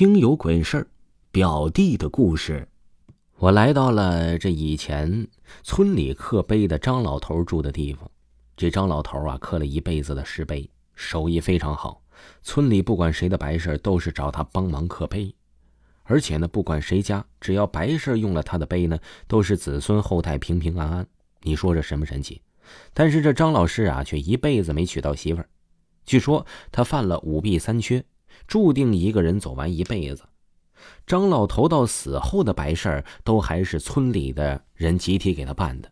[0.00, 0.86] 听有鬼事儿，
[1.30, 2.66] 表弟的故事。
[3.36, 5.28] 我来到了这以前
[5.62, 8.10] 村里刻碑的张老头住的地方。
[8.56, 12.00] 这张老头啊，刻了一辈子的石碑，手艺非常好。
[12.42, 15.34] 村里不管谁的白事都是找他帮忙刻碑，
[16.04, 18.98] 而且呢，不管谁家，只要白事用了他的碑呢，
[19.28, 21.06] 都是子孙后代平平安安。
[21.42, 22.40] 你说这神不神奇？
[22.94, 25.48] 但是这张老师啊，却一辈子没娶到媳妇儿。
[26.06, 28.02] 据说他犯了五弊三缺。
[28.46, 30.24] 注定一个人走完一辈子。
[31.06, 35.90] 张老头到死后的白事儿都还是村里的人集体给他办的。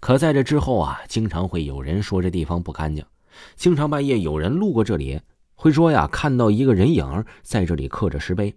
[0.00, 3.04] 可在这之后啊，经常会有人说这地方不干净。
[3.56, 5.20] 经常半夜有人路过这里，
[5.54, 8.54] 会说呀，看到一个人影在这里刻着石碑。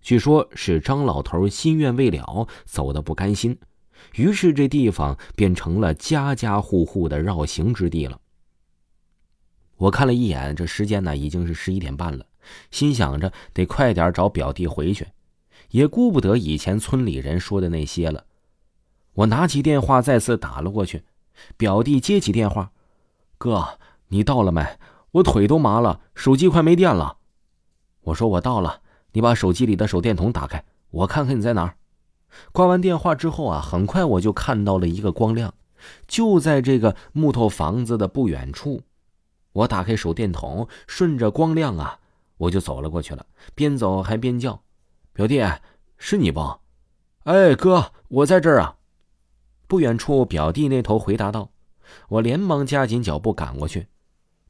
[0.00, 3.58] 据说是张老头心愿未了，走的不甘心，
[4.14, 8.20] 于是这地方便成了家家户户的绕行之地了。
[9.76, 12.24] 我看了一眼，这时间呢已经是十一点半了。
[12.70, 15.08] 心想着得快点找表弟回去，
[15.70, 18.24] 也顾不得以前村里人说的那些了。
[19.14, 21.04] 我拿起电话再次打了过去，
[21.56, 22.72] 表弟接起电话
[23.38, 24.64] ：“哥，你到了没？
[25.12, 27.18] 我腿都麻了，手机快没电了。”
[28.02, 28.80] 我说：“我到了，
[29.12, 31.76] 你把手机里的手电筒打开，我看看你在哪儿。”
[32.52, 35.52] 挂完电话之后啊，很快我就看到了一个光亮，
[36.06, 38.82] 就在这个木头房子的不远处。
[39.52, 41.98] 我打开手电筒，顺着光亮啊。
[42.40, 44.62] 我就走了过去了，边走还边叫
[45.12, 45.42] ：“表弟，
[45.98, 46.40] 是你不
[47.24, 48.78] ？”“哎，哥，我在这儿啊。”
[49.68, 51.52] 不远处，表弟那头回答道。
[52.08, 53.88] 我连忙加紧脚步赶过去。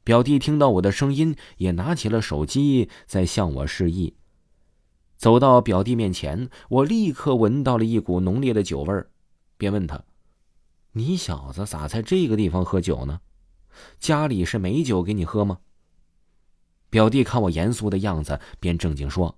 [0.04, 4.14] 表弟听到我的声音，也拿起了手机在向我示意。
[5.16, 9.10] 走到表弟面前，我立刻闻到了一股浓烈的酒味儿，
[9.56, 10.00] 便问他
[10.94, 13.20] ：“你小子咋在这个地方喝酒呢？
[13.98, 15.58] 家里是没酒给你喝吗？”
[16.90, 19.36] 表弟看我严肃的样子，便正经说：“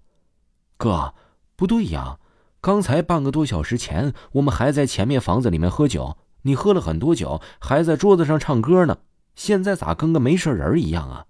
[0.76, 1.14] 哥，
[1.54, 2.18] 不对呀，
[2.60, 8.98] 刚才半个多小时前，我们还在前面房子里面喝酒，你喝了很多酒，还在桌子上唱歌呢。
[9.34, 11.26] 现在咋跟个没事人一样啊？”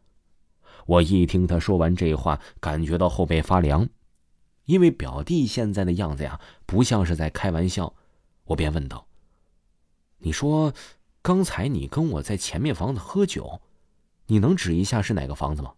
[0.86, 3.88] 我一听他说完这话，感觉到后背发凉，
[4.64, 7.94] 因为表弟现在的样子呀，不像是在开玩笑。
[8.44, 9.06] 我便问道
[10.18, 10.72] ：“你说，
[11.20, 13.60] 刚才你跟我在前面房子喝酒，
[14.26, 15.72] 你能指一下是哪个房子吗？”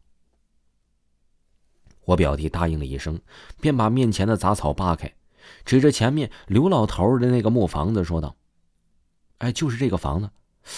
[2.04, 3.18] 我表弟答应了一声，
[3.60, 5.12] 便把面前的杂草扒开，
[5.64, 8.36] 指着前面刘老头的那个木房子说道
[9.38, 10.30] ：“哎，就是这个房子。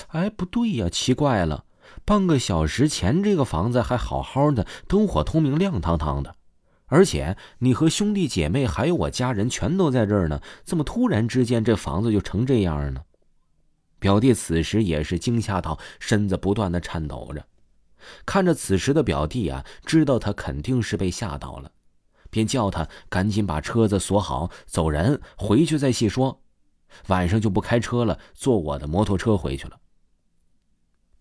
[0.09, 1.64] 哎，不对呀，奇怪了，
[2.04, 6.34] 半个小时前这个房子还好好的，灯火通明，亮堂堂的，
[6.87, 13.03] 而且你和兄弟姐妹还有我家人全都在这儿呢，怎么突然之间这房子就成这样呢？”
[13.98, 17.44] 表弟此时也是惊吓到，身子不断的颤抖着。
[18.25, 21.71] 看着此时的表弟啊，知道他肯定是被吓到了，
[22.31, 26.43] 便叫他赶紧把车子锁好，走人，回去再细说。
[27.09, 29.78] 晚上就不开车了，坐我的摩托车回去了。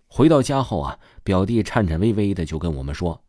[0.08, 3.24] 回到家后啊，表弟颤颤巍巍的就跟我们说：“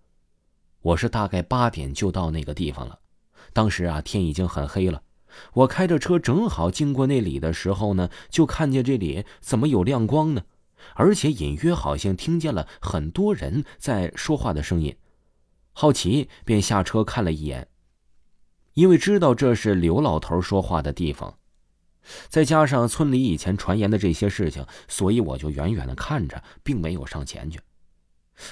[0.82, 3.00] 我是大概八点就到那个地方了，
[3.52, 5.02] 当时啊天已经很黑了，
[5.54, 10.42] 我开着车正好经过那里的时候呢，就看见这里怎么有亮光呢？”
[10.94, 14.96] 而且隐约好像听见了很多人在说话的声音，
[15.72, 17.68] 好奇便下车看了一眼。
[18.74, 21.38] 因为知道这是刘老头说话的地方，
[22.28, 27.58] 再加上村里以前传言的这些事情，所以我就远远的看着，并没有上前去。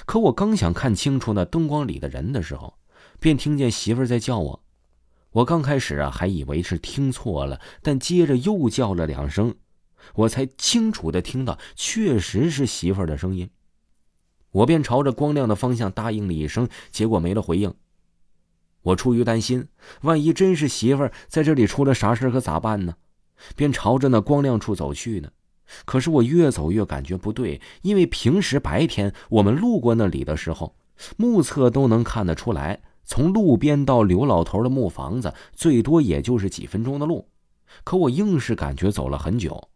[0.05, 2.79] 可我刚想看清楚那灯光里的人的时候，
[3.19, 4.63] 便听见媳妇在叫我。
[5.29, 9.53] 我刚开始啊还以为是听错了，但接着又叫了两声。
[10.13, 13.49] 我才清楚的听到，确实是媳妇儿的声音。
[14.51, 17.73] 我便朝着光亮的方向答应了一声，结果没了回应。
[18.83, 19.67] 我出于担心，
[20.01, 22.95] 万一真是媳妇儿在这里出了啥事可咋办呢？
[23.55, 25.29] 便朝着那光亮处走去呢。
[25.83, 30.75] 可是我越走越感觉不对，因为平时白天我们路过那里的时候，
[31.17, 37.27] 目测都能看得出来，从路边到刘老头的木房子，最多也就是几分钟的路。
[37.83, 39.69] 可我硬是感觉走了很久。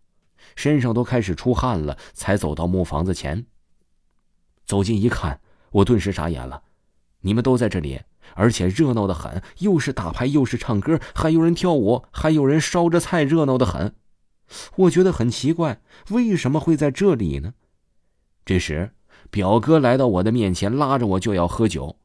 [0.55, 3.45] 身上都开始出汗了，才走到木房子前。
[4.65, 5.41] 走近一看，
[5.71, 6.63] 我顿时傻眼了。
[7.21, 8.01] 你们都在这里，
[8.35, 13.93] 而且热闹的很，又是打牌，又是唱歌，还有人跳舞，还有人烧着菜，热闹的很。
[14.77, 15.81] 我觉得很奇怪，
[16.11, 17.53] 为什么会在这里呢？
[18.45, 18.91] 这时，
[19.29, 21.97] 表哥来到我的面前，拉着我就要喝酒。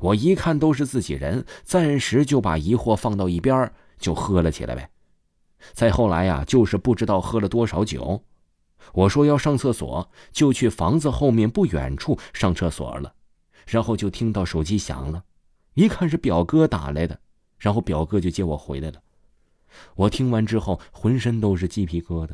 [0.00, 4.90] 我一看都是自己人，暂时就把疑惑放到一边，就喝了起来呗。
[5.72, 8.24] 再后来呀，就是不知道喝了多少酒。
[8.92, 13.14] 我说要上厕所，就去房子后面不远处上厕所了。
[13.66, 15.24] 然后就听到手机响了，
[15.74, 17.18] 一看是表哥打来的，
[17.58, 19.02] 然后表哥就接我回来了。
[19.96, 22.30] 我听完之后，浑身都是鸡皮疙瘩。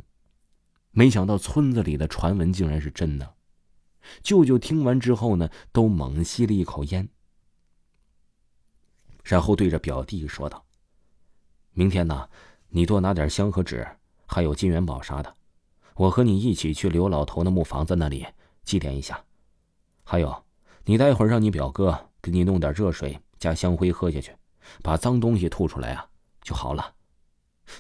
[0.90, 3.34] 没想到村子里的传闻竟然是真的。
[4.22, 7.08] 舅舅听完之后呢，都猛吸了一口烟，
[9.24, 10.66] 然后对着表弟说道
[11.72, 12.28] ：“明天呢，
[12.74, 13.86] 你多拿点香和纸，
[14.24, 15.34] 还有金元宝啥的，
[15.94, 18.26] 我和你一起去刘老头的木房子那里
[18.64, 19.22] 祭奠一下。
[20.02, 20.44] 还有，
[20.86, 24.34] 你待会儿让你表哥给你弄点热水加香灰喝下去，
[24.82, 26.08] 把脏东西吐出来啊，
[26.42, 26.94] 就好了。”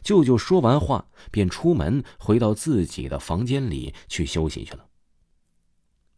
[0.04, 4.86] 舅舅说完话，便出门回到自己的房间里去休息去了。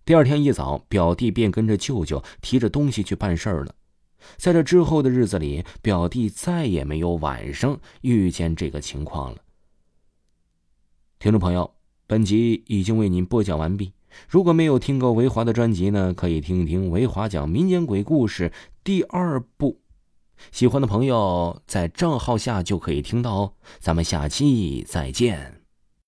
[0.05, 3.75] 第二天一早，表弟便跟着舅舅提着东西去办事儿了。
[4.37, 9.39] 在这之后的日子里，表弟再也没有晚上遇见这个情况了。
[11.19, 11.75] 听众朋友，
[12.07, 13.93] 本集已经为您播讲完毕。
[14.29, 18.53] 如果没有听过维华的专辑呢，可以听一听维华讲民间鬼故事
[18.85, 19.81] 第二部。
[20.53, 25.64] 喜欢的朋友在账号下就可以听到哦，咱们下期再见。